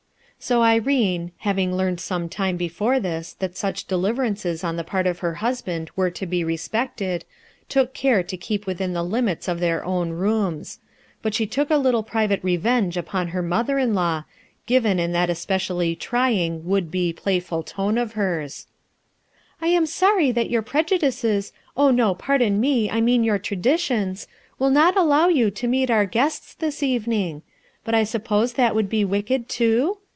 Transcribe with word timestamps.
So 0.43 0.63
Irene, 0.63 1.33
having 1.37 1.71
learned 1.77 1.99
some 2.01 2.27
time 2.27 2.57
before 2.57 2.99
this 2.99 3.33
that 3.33 3.55
such 3.55 3.85
deliverances 3.85 4.63
on 4.63 4.75
the 4.75 4.83
part 4.83 5.05
of 5.05 5.19
her 5.19 5.35
hus 5.35 5.61
band 5.61 5.91
were 5.95 6.09
to 6.09 6.25
be 6.25 6.43
respected, 6.43 7.25
took 7.69 7.93
care 7.93 8.23
to 8.23 8.37
keep 8.37 8.65
within 8.65 8.93
the 8.93 9.03
limits 9.03 9.47
of 9.47 9.59
their 9.59 9.85
own 9.85 10.09
rooms. 10.09 10.79
But 11.21 11.35
she 11.35 11.45
took 11.45 11.69
a 11.69 11.77
little 11.77 12.01
private 12.01 12.43
revenge 12.43 12.97
upon 12.97 13.27
her 13.27 13.43
mother 13.43 13.77
in 13.77 13.93
law, 13.93 14.23
given 14.65 14.97
in 14.99 15.11
that 15.11 15.29
especially 15.29 15.95
trying 15.95 16.65
would 16.65 16.89
be 16.89 17.13
playful 17.13 17.61
tone 17.61 17.99
of 17.99 18.13
hers. 18.13 18.65
ISS 18.65 18.65
RUTH 18.65 18.71
ERSKINE'S 18.73 19.59
SON 19.59 19.69
"I 19.69 19.71
am 19.77 19.85
sorry 20.15 20.31
that 20.31 20.49
your 20.49 20.61
prejudices, 20.63 21.53
Pardon 21.75 22.59
me, 22.59 22.89
I 22.89 22.99
mean 22.99 23.23
yoU 23.23 23.33
r 23.33 23.37
traditions^' 23.37 24.25
allow 24.59 25.27
you 25.27 25.51
to 25.51 25.67
moot 25.67 25.91
our 25.91 26.07
guests 26.07 26.55
tin, 26.55 26.73
eve 26.89 27.03
J^ 27.05 28.07
suppose 28.07 28.53
that 28.53 28.73
would 28.73 28.89
be 28.89 29.05
wicked, 29.05 29.47
too 29.47 29.97